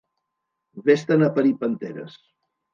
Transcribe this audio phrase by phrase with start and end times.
[0.87, 2.19] Ves-te'n a parir panteres!